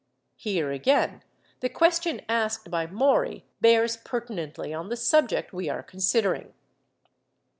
Here, 0.35 0.71
again, 0.71 1.21
the 1.59 1.69
question 1.69 2.21
asked 2.27 2.71
by 2.71 2.87
Maury 2.87 3.45
bears 3.61 3.97
pertinently 3.97 4.73
on 4.73 4.89
the 4.89 4.97
subject 4.97 5.53
we 5.53 5.69
are 5.69 5.83
considering. 5.83 6.55